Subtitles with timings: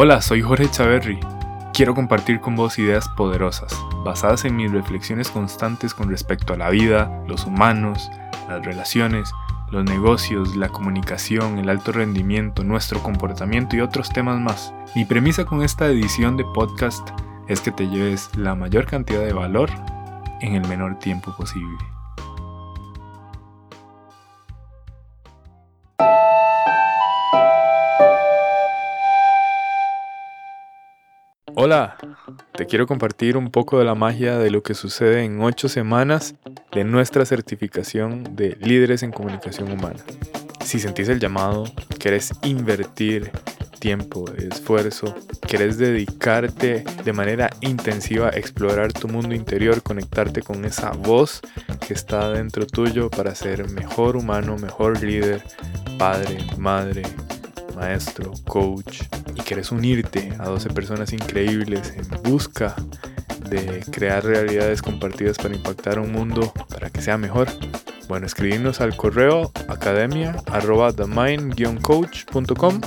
[0.00, 1.18] Hola, soy Jorge Chaverri.
[1.74, 6.70] Quiero compartir con vos ideas poderosas, basadas en mis reflexiones constantes con respecto a la
[6.70, 8.08] vida, los humanos,
[8.48, 9.32] las relaciones,
[9.72, 14.72] los negocios, la comunicación, el alto rendimiento, nuestro comportamiento y otros temas más.
[14.94, 17.08] Mi premisa con esta edición de podcast
[17.48, 19.68] es que te lleves la mayor cantidad de valor
[20.40, 21.97] en el menor tiempo posible.
[31.60, 31.96] Hola,
[32.52, 36.36] te quiero compartir un poco de la magia de lo que sucede en 8 semanas
[36.70, 39.98] de nuestra certificación de líderes en comunicación humana.
[40.64, 41.64] Si sentís el llamado,
[41.98, 43.32] querés invertir
[43.80, 45.16] tiempo, esfuerzo,
[45.48, 51.40] querés dedicarte de manera intensiva a explorar tu mundo interior, conectarte con esa voz
[51.84, 55.42] que está dentro tuyo para ser mejor humano, mejor líder,
[55.98, 57.02] padre, madre,
[57.78, 59.02] maestro, coach,
[59.34, 62.74] y quieres unirte a 12 personas increíbles en busca
[63.48, 67.48] de crear realidades compartidas para impactar un mundo para que sea mejor,
[68.08, 72.80] bueno, escribirnos al correo academia arroba themind-coach.com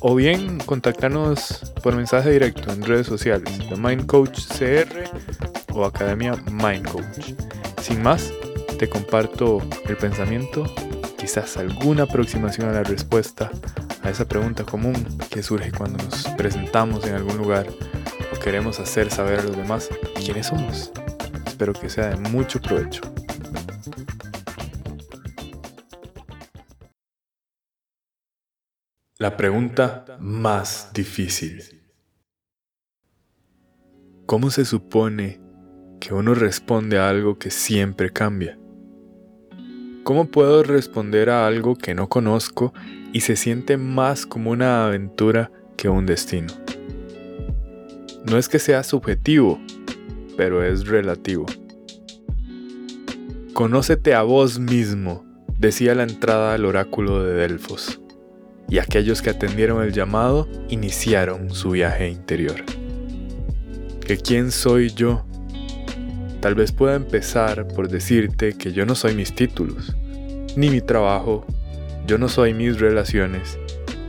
[0.00, 6.36] o bien contactarnos por mensaje directo en redes sociales, The Mind Coach CR o Academia
[6.50, 7.34] Mind Coach.
[7.82, 8.32] Sin más,
[8.78, 10.64] te comparto el pensamiento,
[11.18, 13.50] quizás alguna aproximación a la respuesta
[14.10, 14.94] esa pregunta común
[15.30, 17.66] que surge cuando nos presentamos en algún lugar
[18.34, 20.92] o queremos hacer saber a los demás quiénes somos.
[21.46, 23.02] Espero que sea de mucho provecho.
[29.18, 31.82] La pregunta más difícil.
[34.26, 35.40] ¿Cómo se supone
[36.00, 38.58] que uno responde a algo que siempre cambia?
[40.08, 42.72] ¿Cómo puedo responder a algo que no conozco
[43.12, 46.54] y se siente más como una aventura que un destino?
[48.24, 49.60] No es que sea subjetivo,
[50.34, 51.44] pero es relativo.
[53.52, 55.26] Conócete a vos mismo,
[55.58, 58.00] decía la entrada al oráculo de Delfos,
[58.66, 62.64] y aquellos que atendieron el llamado iniciaron su viaje interior.
[64.06, 65.27] ¿Que quién soy yo?
[66.40, 69.96] Tal vez pueda empezar por decirte que yo no soy mis títulos,
[70.56, 71.44] ni mi trabajo,
[72.06, 73.58] yo no soy mis relaciones,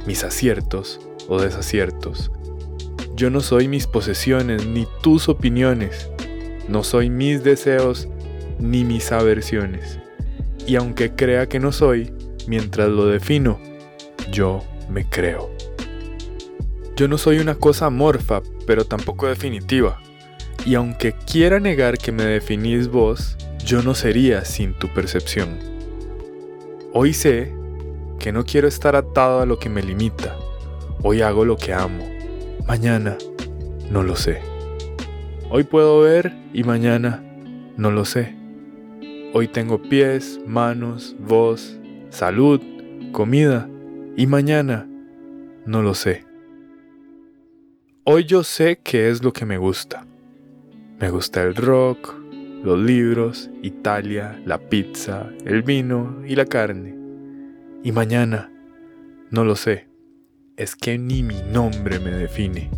[0.06, 2.32] mis aciertos o desaciertos.
[3.16, 6.10] Yo no soy mis posesiones ni tus opiniones,
[6.68, 8.08] no soy mis deseos
[8.60, 10.00] ni mis aversiones.
[10.68, 12.14] Y aunque crea que no soy,
[12.48, 13.60] mientras lo defino,
[14.32, 15.50] yo me creo.
[16.96, 20.00] Yo no soy una cosa amorfa, pero tampoco definitiva.
[20.70, 23.36] Y aunque quiera negar que me definís vos,
[23.66, 25.58] yo no sería sin tu percepción.
[26.94, 27.52] Hoy sé
[28.20, 30.38] que no quiero estar atado a lo que me limita.
[31.02, 32.08] Hoy hago lo que amo.
[32.68, 33.18] Mañana
[33.90, 34.44] no lo sé.
[35.50, 37.24] Hoy puedo ver y mañana
[37.76, 38.36] no lo sé.
[39.34, 41.80] Hoy tengo pies, manos, voz,
[42.12, 42.62] salud,
[43.12, 43.68] comida
[44.16, 44.88] y mañana
[45.66, 46.26] no lo sé.
[48.04, 50.06] Hoy yo sé qué es lo que me gusta.
[51.00, 52.14] Me gusta el rock,
[52.62, 56.94] los libros, Italia, la pizza, el vino y la carne.
[57.86, 58.52] Y mañana,
[59.32, 59.88] no lo sé,
[60.58, 62.70] es que ni mi nombre me define.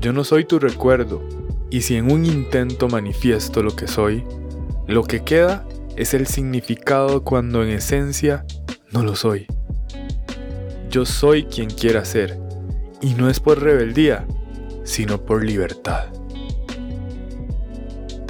[0.00, 1.22] Yo no soy tu recuerdo,
[1.68, 4.24] y si en un intento manifiesto lo que soy,
[4.86, 8.46] lo que queda es el significado cuando en esencia
[8.92, 9.46] no lo soy.
[10.88, 12.38] Yo soy quien quiera ser,
[13.02, 14.26] y no es por rebeldía,
[14.84, 16.06] sino por libertad.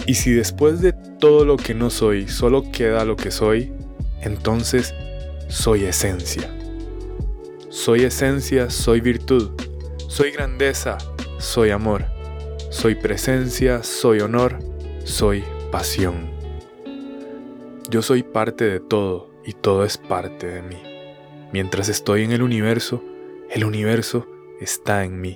[0.07, 3.73] Y si después de todo lo que no soy solo queda lo que soy,
[4.21, 4.95] entonces
[5.49, 6.49] soy esencia.
[7.71, 9.51] Soy esencia, soy virtud,
[10.09, 10.97] soy grandeza,
[11.39, 12.05] soy amor,
[12.71, 14.61] soy presencia, soy honor,
[15.05, 16.31] soy pasión.
[17.91, 20.81] Yo soy parte de todo y todo es parte de mí.
[21.53, 23.03] Mientras estoy en el universo,
[23.51, 24.27] el universo
[24.61, 25.35] está en mí.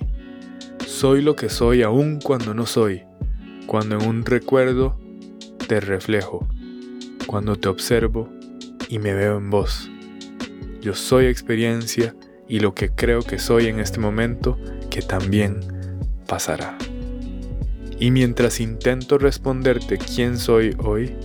[0.87, 3.03] Soy lo que soy aun cuando no soy
[3.71, 4.97] cuando en un recuerdo
[5.69, 6.45] te reflejo,
[7.25, 8.27] cuando te observo
[8.89, 9.89] y me veo en vos.
[10.81, 12.13] Yo soy experiencia
[12.49, 14.57] y lo que creo que soy en este momento,
[14.89, 15.61] que también
[16.27, 16.77] pasará.
[17.97, 21.15] Y mientras intento responderte quién soy hoy,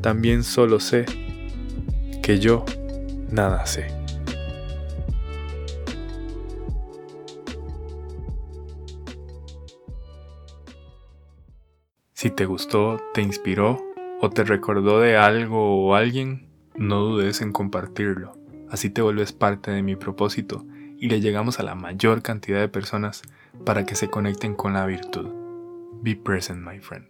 [0.00, 1.06] también solo sé
[2.22, 2.64] que yo
[3.32, 3.97] nada sé.
[12.18, 13.80] Si te gustó, te inspiró
[14.20, 18.32] o te recordó de algo o alguien, no dudes en compartirlo.
[18.68, 20.66] Así te vuelves parte de mi propósito
[20.98, 23.22] y le llegamos a la mayor cantidad de personas
[23.64, 25.28] para que se conecten con la virtud.
[26.02, 27.06] Be present, my friend.